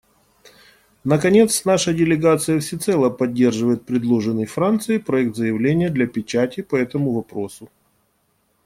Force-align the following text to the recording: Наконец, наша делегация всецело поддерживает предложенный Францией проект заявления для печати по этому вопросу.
Наконец, 1.03 1.63
наша 1.63 1.93
делегация 1.93 2.59
всецело 2.59 3.11
поддерживает 3.11 3.85
предложенный 3.85 4.47
Францией 4.47 4.97
проект 4.99 5.35
заявления 5.35 5.91
для 5.91 6.07
печати 6.07 6.61
по 6.63 6.75
этому 6.75 7.11
вопросу. 7.13 7.69